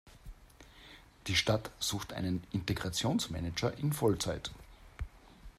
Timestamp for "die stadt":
1.27-1.69